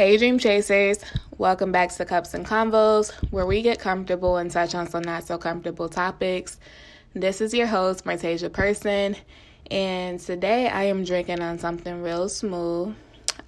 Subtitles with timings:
[0.00, 1.00] Hey, Dream Chasers.
[1.36, 5.24] Welcome back to Cups and Convos, where we get comfortable and touch on some not
[5.24, 6.58] so comfortable topics.
[7.12, 9.14] This is your host, Martasia Person,
[9.70, 12.94] and today I am drinking on something real smooth.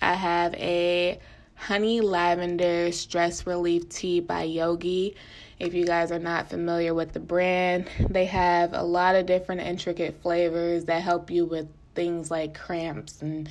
[0.02, 1.18] I have a
[1.54, 5.16] honey lavender stress relief tea by Yogi.
[5.59, 9.62] If you guys are not familiar with the brand, they have a lot of different
[9.62, 13.48] intricate flavors that help you with things like cramps and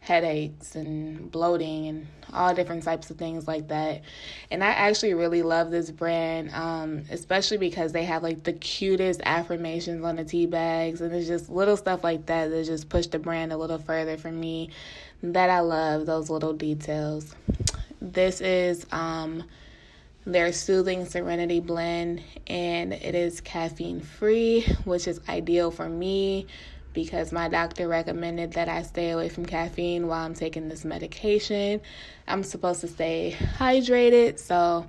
[0.00, 4.02] headaches and bloating and all different types of things like that.
[4.50, 9.20] And I actually really love this brand, um, especially because they have like the cutest
[9.24, 13.06] affirmations on the tea bags, and it's just little stuff like that that just push
[13.06, 14.70] the brand a little further for me.
[15.22, 17.34] That I love those little details.
[18.00, 19.42] This is um,
[20.24, 26.46] their soothing serenity blend, and it is caffeine free, which is ideal for me
[26.98, 31.80] because my doctor recommended that I stay away from caffeine while I'm taking this medication.
[32.26, 34.84] I'm supposed to stay hydrated, so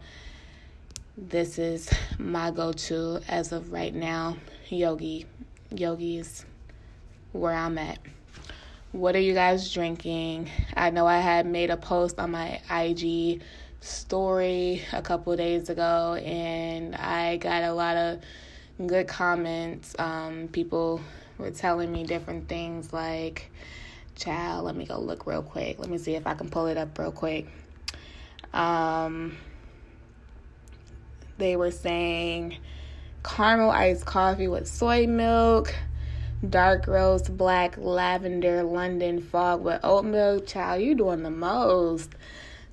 [1.16, 4.38] this is my go to as of right now.
[4.70, 5.28] Yogi.
[5.70, 6.46] Yogi is
[7.32, 8.00] where I'm at.
[8.92, 10.50] What are you guys drinking?
[10.76, 13.44] I know I had made a post on my IG
[13.82, 18.20] story a couple days ago, and I got a lot of
[18.88, 19.96] good comments.
[20.00, 21.02] Um, people
[21.40, 23.50] were telling me different things like,
[24.16, 25.80] child, let me go look real quick.
[25.80, 27.48] Let me see if I can pull it up real quick.
[28.54, 29.38] Um,
[31.38, 32.58] they were saying
[33.24, 35.74] caramel iced coffee with soy milk,
[36.48, 40.48] dark roast black lavender London fog with oat milk.
[40.48, 42.10] Child, you doing the most.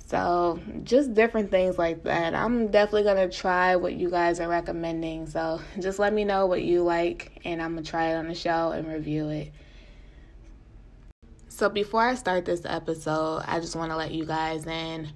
[0.07, 2.33] So, just different things like that.
[2.33, 5.27] I'm definitely going to try what you guys are recommending.
[5.27, 8.29] So, just let me know what you like, and I'm going to try it on
[8.29, 9.53] the show and review it.
[11.49, 15.09] So, before I start this episode, I just want to let you guys in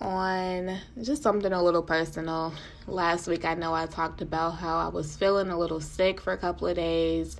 [0.00, 2.54] on just something a little personal.
[2.86, 6.32] Last week, I know I talked about how I was feeling a little sick for
[6.32, 7.36] a couple of days.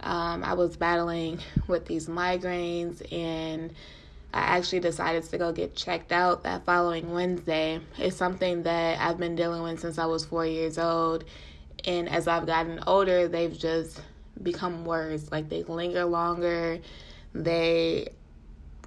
[0.00, 3.72] Um, I was battling with these migraines and
[4.36, 7.80] I actually decided to go get checked out that following Wednesday.
[7.96, 11.24] It's something that I've been dealing with since I was four years old.
[11.86, 14.00] And as I've gotten older, they've just
[14.42, 15.32] become worse.
[15.32, 16.80] Like they linger longer,
[17.34, 18.10] they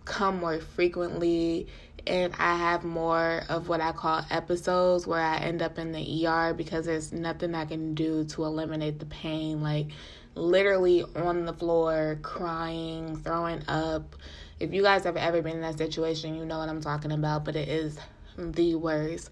[0.05, 1.67] come more frequently,
[2.05, 6.27] and I have more of what I call episodes where I end up in the
[6.27, 9.63] ER because there's nothing I can do to eliminate the pain.
[9.63, 9.87] Like
[10.35, 14.15] literally on the floor, crying, throwing up
[14.59, 17.45] if you guys have ever been in that situation, you know what I'm talking about,
[17.45, 17.97] but it is
[18.37, 19.29] the worst.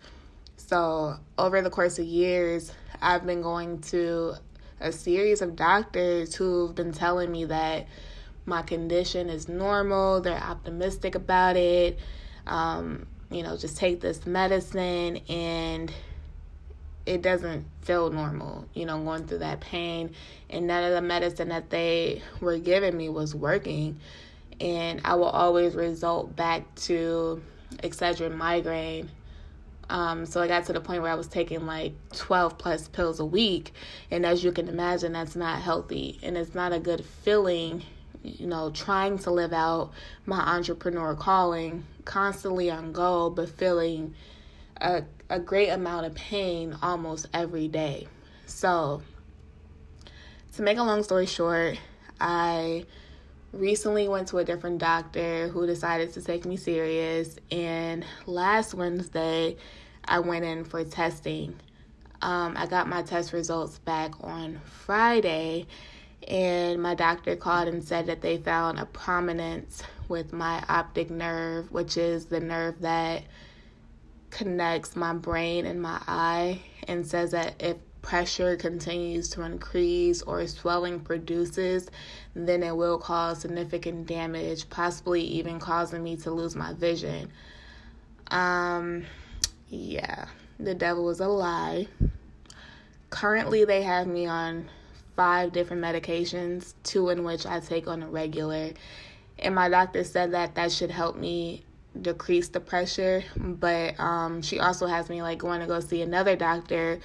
[0.56, 2.72] So, over the course of years,
[3.02, 4.36] I've been going to
[4.80, 7.88] a series of doctors who've been telling me that
[8.46, 12.00] my condition is normal, they're optimistic about it.
[12.46, 15.92] Um, you know, just take this medicine and
[17.06, 20.12] it doesn't feel normal, you know, going through that pain.
[20.50, 24.00] And none of the medicine that they were giving me was working
[24.60, 27.42] and I will always result back to
[27.78, 29.10] Excedrin migraine.
[29.90, 33.20] Um, so I got to the point where I was taking like 12 plus pills
[33.20, 33.74] a week.
[34.12, 37.84] And as you can imagine, that's not healthy and it's not a good feeling,
[38.24, 39.92] you know, trying to live out
[40.26, 44.14] my entrepreneur calling, constantly on go, but feeling
[44.82, 48.08] a, a great amount of pain almost every day.
[48.46, 49.02] So,
[50.54, 51.78] to make a long story short,
[52.20, 52.86] I
[53.54, 59.56] recently went to a different doctor who decided to take me serious and last wednesday
[60.06, 61.56] i went in for testing.
[62.22, 65.66] Um, i got my test results back on friday
[66.28, 71.72] and my doctor called and said that they found a prominence with my optic nerve
[71.72, 73.24] which is the nerve that
[74.30, 77.78] connects my brain and my eye and says that if
[78.08, 81.90] pressure continues to increase or swelling produces,
[82.46, 87.32] then it will cause significant damage, possibly even causing me to lose my vision.
[88.30, 89.06] Um,
[89.70, 90.26] yeah,
[90.60, 91.88] the devil is a lie.
[93.10, 94.70] Currently, they have me on
[95.16, 98.72] five different medications, two in which I take on a regular.
[99.40, 101.64] And my doctor said that that should help me
[102.02, 106.36] decrease the pressure, but um, she also has me like going to go see another
[106.36, 107.00] doctor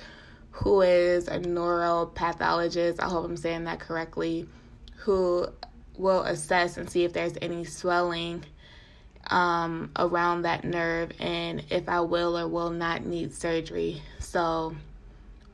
[0.50, 4.46] who is a neuropathologist, I hope I'm saying that correctly,
[5.02, 5.49] who
[5.96, 8.44] will assess and see if there's any swelling
[9.31, 14.02] um, around that nerve and if I will or will not need surgery.
[14.19, 14.75] So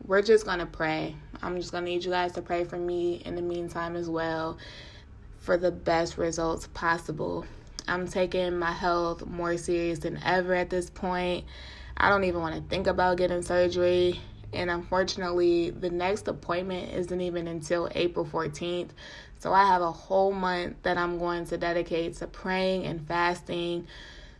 [0.06, 1.15] we're just going to pray.
[1.43, 4.09] I'm just going to need you guys to pray for me in the meantime as
[4.09, 4.59] well
[5.39, 7.47] for the best results possible.
[7.87, 11.47] I'm taking my health more serious than ever at this point.
[11.97, 14.21] I don't even want to think about getting surgery.
[14.53, 18.91] And unfortunately, the next appointment isn't even until April 14th.
[19.38, 23.87] So I have a whole month that I'm going to dedicate to praying and fasting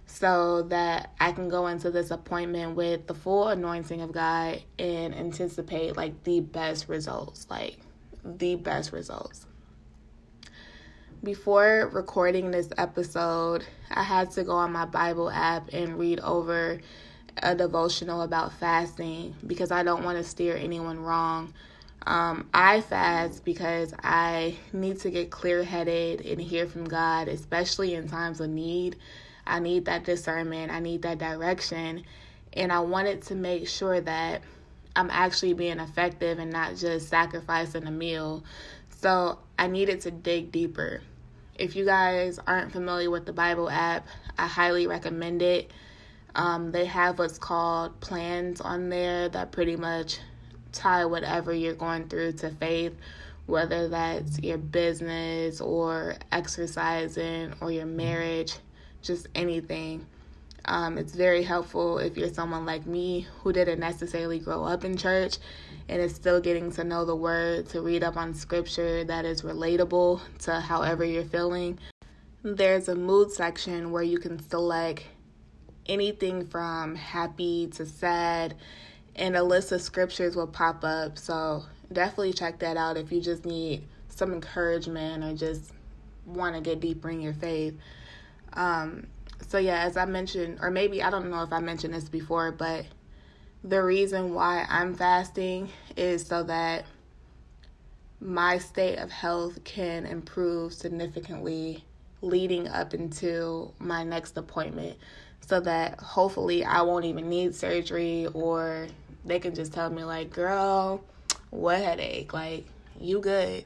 [0.06, 5.14] so that I can go into this appointment with the full anointing of God and
[5.14, 7.78] anticipate like the best results, like
[8.24, 9.46] the best results.
[11.22, 16.80] Before recording this episode, I had to go on my Bible app and read over
[17.42, 21.52] a devotional about fasting because I don't want to steer anyone wrong.
[22.06, 27.94] Um, I fast because I need to get clear headed and hear from God, especially
[27.94, 28.96] in times of need.
[29.46, 32.04] I need that discernment, I need that direction,
[32.52, 34.42] and I wanted to make sure that
[34.94, 38.44] I'm actually being effective and not just sacrificing a meal.
[39.00, 41.02] So I needed to dig deeper.
[41.54, 44.06] If you guys aren't familiar with the Bible app,
[44.36, 45.70] I highly recommend it.
[46.34, 50.18] Um, they have what's called plans on there that pretty much
[50.72, 52.94] tie whatever you're going through to faith,
[53.46, 58.58] whether that's your business or exercising or your marriage,
[59.02, 60.06] just anything.
[60.64, 64.96] Um, it's very helpful if you're someone like me who didn't necessarily grow up in
[64.98, 65.38] church
[65.88, 69.42] and is still getting to know the word, to read up on scripture that is
[69.42, 71.78] relatable to however you're feeling.
[72.42, 75.04] There's a mood section where you can select
[75.86, 78.54] anything from happy to sad
[79.18, 81.18] and a list of scriptures will pop up.
[81.18, 85.72] So definitely check that out if you just need some encouragement or just
[86.24, 87.74] want to get deeper in your faith.
[88.52, 89.06] Um,
[89.48, 92.52] so yeah, as I mentioned, or maybe I don't know if I mentioned this before,
[92.52, 92.84] but
[93.64, 96.84] the reason why I'm fasting is so that
[98.20, 101.84] my state of health can improve significantly
[102.20, 104.96] leading up into my next appointment
[105.40, 108.88] so that hopefully I won't even need surgery or
[109.28, 111.04] they can just tell me like, "Girl,
[111.50, 112.32] what headache?
[112.32, 112.66] Like,
[113.00, 113.64] you good."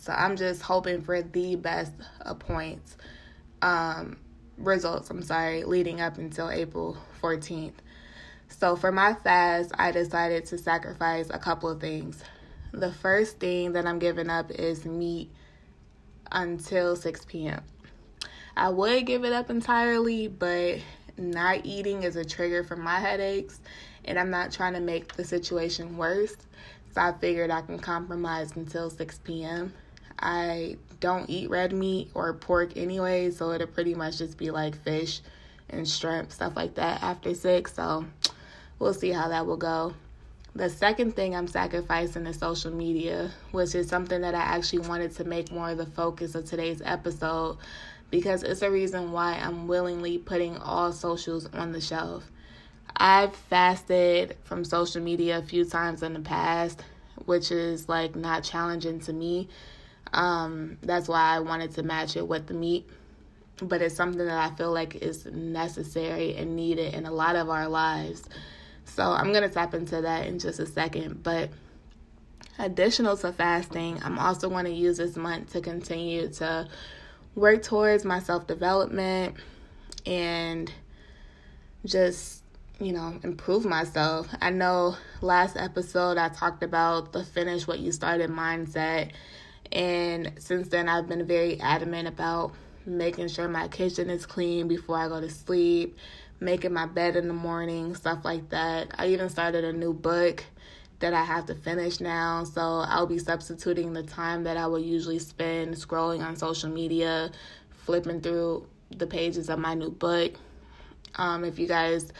[0.00, 2.96] So I'm just hoping for the best appoints
[3.62, 4.16] um
[4.58, 7.74] results, I'm sorry, leading up until April 14th.
[8.48, 12.22] So for my fast, I decided to sacrifice a couple of things.
[12.72, 15.30] The first thing that I'm giving up is meat
[16.30, 17.62] until 6 p.m.
[18.56, 20.78] I would give it up entirely, but
[21.16, 23.60] not eating is a trigger for my headaches,
[24.04, 26.36] and I'm not trying to make the situation worse.
[26.94, 29.72] So I figured I can compromise until 6 p.m.
[30.18, 34.76] I don't eat red meat or pork anyway, so it'll pretty much just be like
[34.82, 35.20] fish
[35.70, 37.74] and shrimp, stuff like that after 6.
[37.74, 38.04] So
[38.78, 39.94] we'll see how that will go.
[40.54, 45.16] The second thing I'm sacrificing is social media, which is something that I actually wanted
[45.16, 47.56] to make more of the focus of today's episode
[48.10, 52.30] because it's a reason why I'm willingly putting all socials on the shelf.
[52.96, 56.82] I've fasted from social media a few times in the past,
[57.24, 59.48] which is like not challenging to me.
[60.12, 62.88] Um, that's why I wanted to match it with the meat.
[63.60, 67.48] But it's something that I feel like is necessary and needed in a lot of
[67.48, 68.24] our lives.
[68.84, 71.22] So I'm going to tap into that in just a second.
[71.22, 71.50] But
[72.58, 76.68] additional to fasting, I'm also going to use this month to continue to
[77.34, 79.36] work towards my self development
[80.04, 80.70] and
[81.86, 82.41] just,
[82.80, 84.28] you know, improve myself.
[84.40, 89.12] I know last episode I talked about the finish what you started mindset.
[89.70, 92.52] And since then, I've been very adamant about
[92.84, 95.96] making sure my kitchen is clean before I go to sleep,
[96.40, 98.88] making my bed in the morning, stuff like that.
[98.98, 100.44] I even started a new book
[100.98, 102.44] that I have to finish now.
[102.44, 107.30] So I'll be substituting the time that I would usually spend scrolling on social media,
[107.70, 110.34] flipping through the pages of my new book.
[111.16, 112.12] Um, if you guys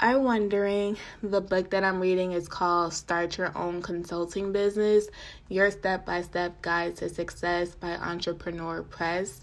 [0.00, 5.08] are wondering, the book that I'm reading is called Start Your Own Consulting Business
[5.50, 9.42] Your Step by Step Guide to Success by Entrepreneur Press.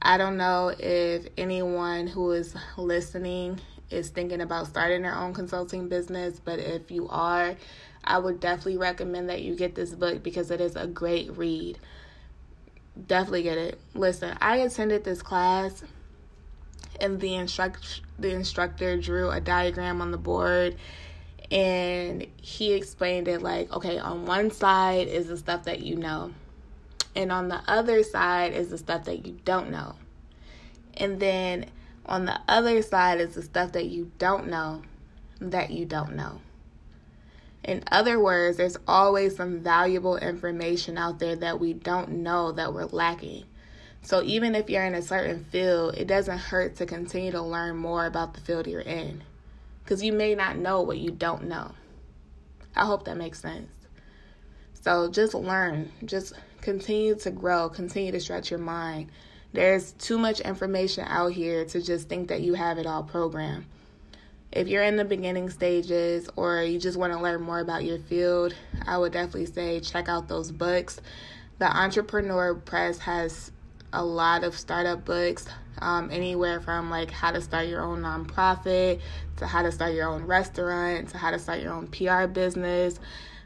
[0.00, 3.58] I don't know if anyone who is listening
[3.90, 7.56] is thinking about starting their own consulting business, but if you are,
[8.04, 11.76] I would definitely recommend that you get this book because it is a great read.
[13.08, 13.80] Definitely get it.
[13.94, 15.82] Listen, I attended this class
[17.00, 20.76] and the instruct the instructor drew a diagram on the board
[21.50, 26.32] and he explained it like, okay, on one side is the stuff that you know.
[27.16, 29.94] And on the other side is the stuff that you don't know.
[30.94, 31.66] And then
[32.04, 34.82] on the other side is the stuff that you don't know
[35.40, 36.40] that you don't know.
[37.64, 42.72] In other words, there's always some valuable information out there that we don't know that
[42.72, 43.44] we're lacking.
[44.02, 47.76] So even if you're in a certain field, it doesn't hurt to continue to learn
[47.76, 49.22] more about the field you're in.
[49.84, 51.72] Because you may not know what you don't know.
[52.74, 53.70] I hope that makes sense.
[54.80, 59.10] So just learn, just continue to grow, continue to stretch your mind.
[59.52, 63.66] There's too much information out here to just think that you have it all programmed.
[64.52, 67.98] If you're in the beginning stages or you just want to learn more about your
[67.98, 68.54] field,
[68.86, 71.00] I would definitely say check out those books.
[71.58, 73.50] The Entrepreneur Press has
[73.92, 75.46] a lot of startup books,
[75.80, 79.00] um, anywhere from like how to start your own nonprofit
[79.36, 82.98] to how to start your own restaurant to how to start your own PR business.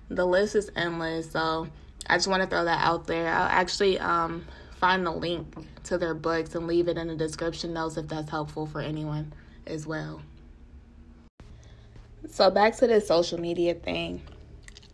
[0.08, 1.30] The list is endless.
[1.30, 1.68] So
[2.06, 3.28] I just want to throw that out there.
[3.28, 4.44] I'll actually um,
[4.76, 8.30] find the link to their books and leave it in the description notes if that's
[8.30, 9.32] helpful for anyone
[9.66, 10.22] as well.
[12.28, 14.22] So, back to this social media thing.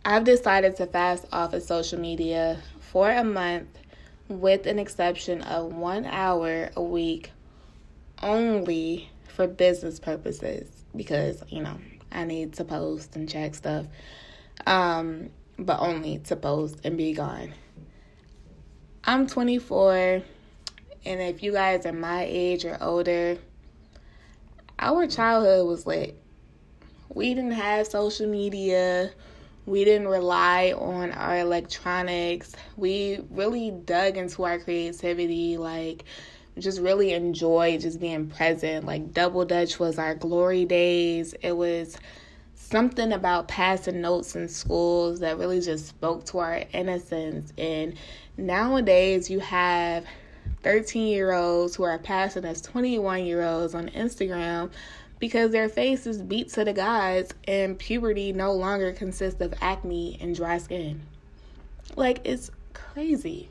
[0.03, 3.67] I've decided to fast off of social media for a month
[4.29, 7.31] with an exception of one hour a week
[8.21, 11.77] only for business purposes because, you know,
[12.11, 13.87] I need to post and check stuff,
[14.65, 17.53] um, but only to post and be gone.
[19.03, 20.21] I'm 24,
[21.05, 23.37] and if you guys are my age or older,
[24.77, 26.21] our childhood was lit.
[27.13, 29.11] We didn't have social media
[29.65, 32.55] we didn't rely on our electronics.
[32.77, 36.05] We really dug into our creativity, like
[36.57, 38.85] just really enjoyed just being present.
[38.85, 41.33] Like Double Dutch was our glory days.
[41.41, 41.97] It was
[42.55, 47.53] something about passing notes in schools that really just spoke to our innocence.
[47.57, 47.95] And
[48.37, 50.05] nowadays you have
[50.63, 54.71] 13 year olds who are passing as 21 year olds on Instagram
[55.19, 60.17] because their face is beat to the gods and puberty no longer consists of acne
[60.21, 61.01] and dry skin.
[61.95, 63.49] Like, it's crazy.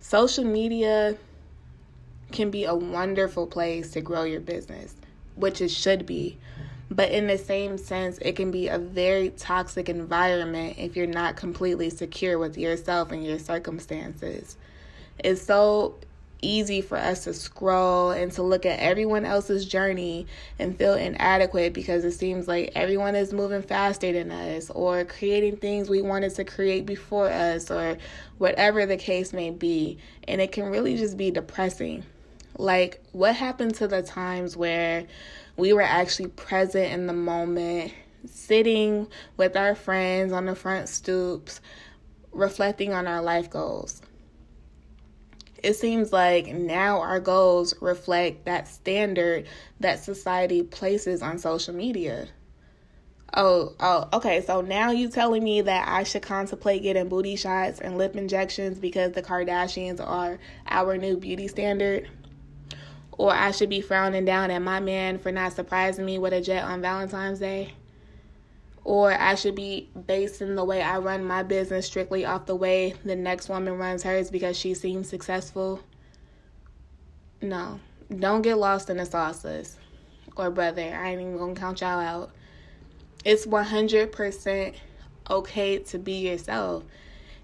[0.00, 1.16] Social media
[2.32, 4.94] can be a wonderful place to grow your business,
[5.36, 6.38] which it should be.
[6.90, 11.36] But in the same sense, it can be a very toxic environment if you're not
[11.36, 14.56] completely secure with yourself and your circumstances.
[15.18, 15.94] It's so
[16.42, 20.26] easy for us to scroll and to look at everyone else's journey
[20.58, 25.56] and feel inadequate because it seems like everyone is moving faster than us or creating
[25.56, 27.96] things we wanted to create before us or
[28.38, 29.96] whatever the case may be.
[30.28, 32.04] And it can really just be depressing.
[32.58, 35.06] Like, what happened to the times where
[35.56, 37.92] we were actually present in the moment,
[38.26, 39.06] sitting
[39.36, 41.60] with our friends on the front stoops,
[42.32, 44.01] reflecting on our life goals?
[45.62, 49.46] It seems like now our goals reflect that standard
[49.80, 52.28] that society places on social media.
[53.34, 54.42] Oh, oh, okay.
[54.42, 58.78] So now you telling me that I should contemplate getting booty shots and lip injections
[58.78, 62.10] because the Kardashians are our new beauty standard?
[63.12, 66.40] Or I should be frowning down at my man for not surprising me with a
[66.40, 67.72] jet on Valentine's Day?
[68.84, 72.94] Or I should be basing the way I run my business strictly off the way
[73.04, 75.80] the next woman runs hers because she seems successful.
[77.40, 77.80] No,
[78.14, 79.78] don't get lost in the sauces.
[80.36, 82.30] Or, brother, I ain't even gonna count y'all out.
[83.24, 84.74] It's 100%
[85.30, 86.82] okay to be yourself.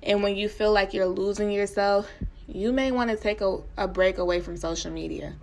[0.03, 2.11] And when you feel like you're losing yourself,
[2.47, 5.35] you may want to take a, a break away from social media.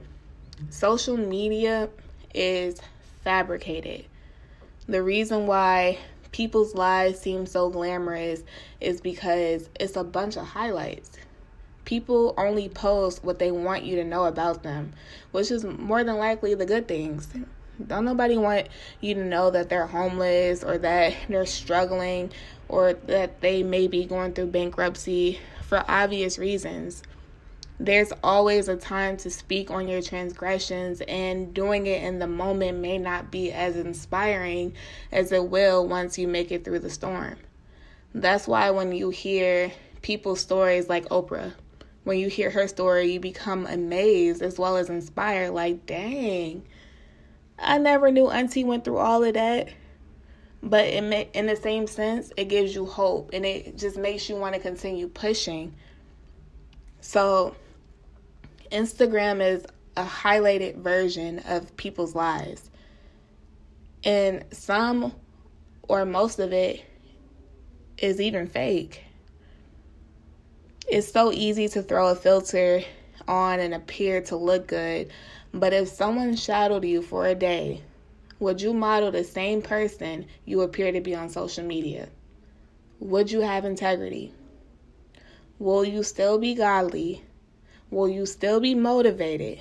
[0.69, 1.89] Social media
[2.33, 2.81] is
[3.23, 4.05] fabricated
[4.87, 5.97] the reason why
[6.31, 8.43] people's lives seem so glamorous
[8.79, 11.11] is because it's a bunch of highlights.
[11.85, 14.93] People only post what they want you to know about them,
[15.31, 17.27] which is more than likely the good things.
[17.85, 18.67] Don't nobody want
[19.01, 22.31] you to know that they're homeless or that they're struggling
[22.67, 27.01] or that they may be going through bankruptcy for obvious reasons
[27.79, 32.79] there's always a time to speak on your transgressions, and doing it in the moment
[32.79, 34.73] may not be as inspiring
[35.11, 37.37] as it will once you make it through the storm.
[38.13, 41.53] That's why when you hear people's stories like Oprah,
[42.05, 45.51] when you hear her story, you become amazed as well as inspired.
[45.51, 46.63] Like, dang,
[47.59, 49.69] I never knew Auntie went through all of that.
[50.63, 54.35] But in, in the same sense, it gives you hope and it just makes you
[54.35, 55.75] want to continue pushing.
[57.01, 57.55] So,
[58.71, 59.65] Instagram is
[59.97, 62.69] a highlighted version of people's lives.
[64.03, 65.13] And some
[65.87, 66.83] or most of it
[67.97, 69.03] is even fake.
[70.87, 72.83] It's so easy to throw a filter
[73.27, 75.11] on and appear to look good,
[75.53, 77.81] but if someone shadowed you for a day,
[78.39, 82.09] would you model the same person you appear to be on social media?
[82.99, 84.33] Would you have integrity?
[85.57, 87.23] Will you still be godly
[87.91, 89.59] Will you still be motivated?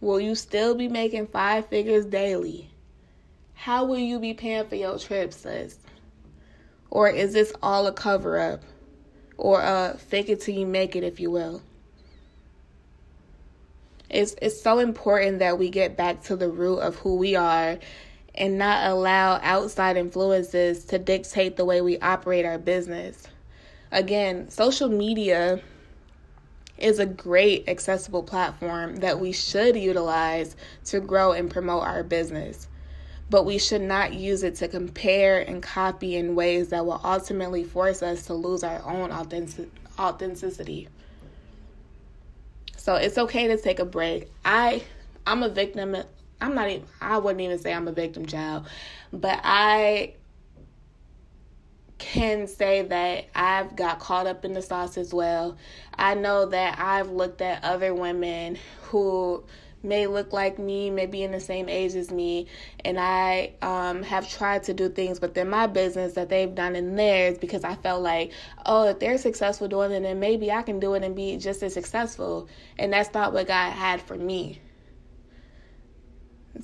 [0.00, 2.70] Will you still be making five figures daily?
[3.54, 5.78] How will you be paying for your trips, sis?
[6.90, 8.62] Or is this all a cover up?
[9.38, 11.62] Or a fake it till you make it, if you will?
[14.08, 17.78] It's, it's so important that we get back to the root of who we are
[18.34, 23.26] and not allow outside influences to dictate the way we operate our business.
[23.90, 25.60] Again, social media
[26.78, 32.68] is a great accessible platform that we should utilize to grow and promote our business.
[33.28, 37.64] But we should not use it to compare and copy in ways that will ultimately
[37.64, 39.10] force us to lose our own
[39.98, 40.88] authenticity.
[42.76, 44.30] So it's okay to take a break.
[44.44, 44.84] I
[45.26, 45.96] I'm a victim.
[46.40, 48.66] I'm not even I wouldn't even say I'm a victim child,
[49.12, 50.14] but I
[51.98, 55.56] can say that I've got caught up in the sauce as well.
[55.94, 59.44] I know that I've looked at other women who
[59.82, 62.46] may look like me, may be in the same age as me,
[62.84, 66.96] and I um, have tried to do things within my business that they've done in
[66.96, 68.32] theirs because I felt like,
[68.66, 71.62] oh, if they're successful doing it, then maybe I can do it and be just
[71.62, 72.48] as successful.
[72.78, 74.60] And that's not what God had for me.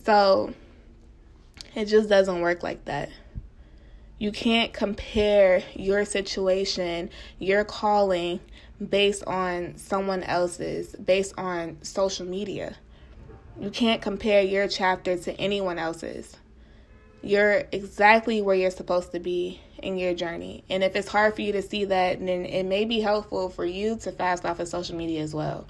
[0.05, 0.53] So
[1.75, 3.11] it just doesn't work like that.
[4.23, 7.11] You can't compare your situation,
[7.41, 8.39] your calling,
[8.89, 12.77] based on someone else's, based on social media.
[13.61, 16.37] You can't compare your chapter to anyone else's.
[17.21, 20.63] You're exactly where you're supposed to be in your journey.
[20.71, 23.65] And if it's hard for you to see that, then it may be helpful for
[23.65, 25.67] you to fast off of social media as well.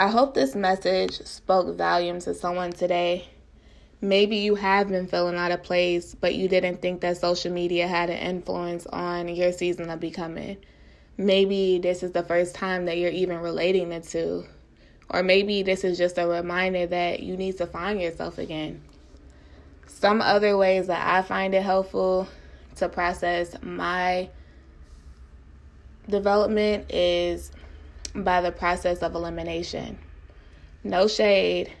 [0.00, 3.28] I hope this message spoke volume to someone today.
[4.00, 7.86] Maybe you have been feeling out of place, but you didn't think that social media
[7.86, 10.56] had an influence on your season of becoming.
[11.18, 14.46] Maybe this is the first time that you're even relating the two.
[15.10, 18.80] Or maybe this is just a reminder that you need to find yourself again.
[19.86, 22.26] Some other ways that I find it helpful
[22.76, 24.30] to process my
[26.08, 27.52] development is
[28.14, 29.98] by the process of elimination.
[30.84, 31.72] No shade.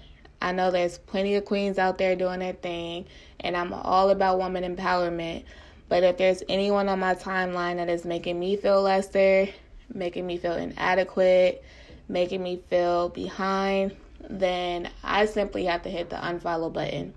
[0.42, 3.06] I know there's plenty of queens out there doing their thing,
[3.40, 5.44] and I'm all about woman empowerment.
[5.88, 9.48] But if there's anyone on my timeline that is making me feel lesser,
[9.92, 11.62] making me feel inadequate,
[12.08, 13.96] making me feel behind,
[14.28, 17.14] then I simply have to hit the unfollow button.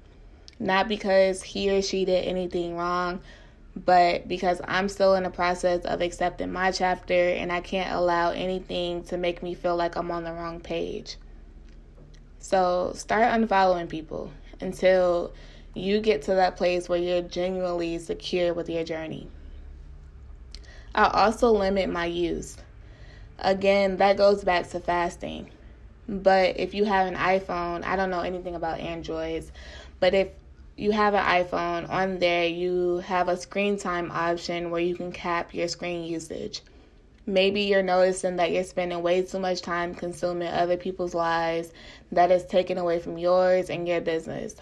[0.59, 3.21] Not because he or she did anything wrong,
[3.75, 8.31] but because I'm still in the process of accepting my chapter and I can't allow
[8.31, 11.17] anything to make me feel like I'm on the wrong page.
[12.39, 15.33] So start unfollowing people until
[15.73, 19.27] you get to that place where you're genuinely secure with your journey.
[20.93, 22.57] I also limit my use.
[23.39, 25.49] Again, that goes back to fasting.
[26.07, 29.51] But if you have an iPhone, I don't know anything about Androids,
[29.99, 30.27] but if
[30.75, 35.11] you have an iPhone, on there you have a screen time option where you can
[35.11, 36.61] cap your screen usage.
[37.27, 41.71] Maybe you're noticing that you're spending way too much time consuming other people's lives
[42.11, 44.55] that is taken away from yours and your business.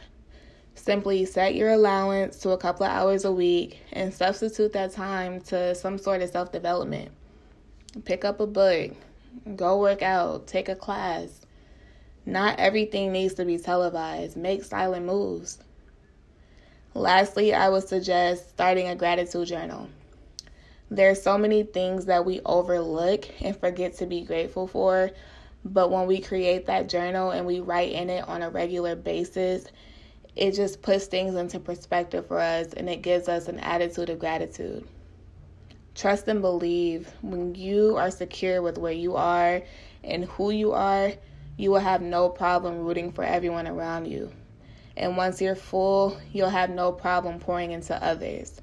[0.75, 5.39] Simply set your allowance to a couple of hours a week and substitute that time
[5.41, 7.11] to some sort of self development.
[8.03, 8.91] Pick up a book,
[9.55, 11.41] go work out, take a class.
[12.25, 14.37] Not everything needs to be televised.
[14.37, 15.57] Make silent moves.
[16.93, 19.87] Lastly, I would suggest starting a gratitude journal.
[20.89, 25.11] There are so many things that we overlook and forget to be grateful for,
[25.63, 29.67] but when we create that journal and we write in it on a regular basis,
[30.35, 34.19] it just puts things into perspective for us and it gives us an attitude of
[34.19, 34.85] gratitude.
[35.95, 39.61] Trust and believe when you are secure with where you are
[40.03, 41.13] and who you are,
[41.55, 44.29] you will have no problem rooting for everyone around you.
[45.01, 48.61] And once you're full, you'll have no problem pouring into others.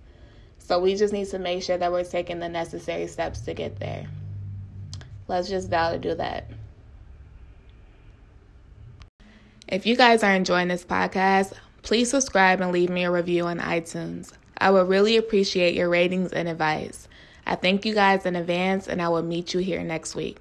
[0.59, 3.81] So we just need to make sure that we're taking the necessary steps to get
[3.81, 4.07] there.
[5.27, 6.48] Let's just vow to do that.
[9.66, 13.59] If you guys are enjoying this podcast, please subscribe and leave me a review on
[13.59, 14.33] iTunes.
[14.59, 17.09] I would really appreciate your ratings and advice.
[17.46, 20.38] I thank you guys in advance, and I will meet you here next week.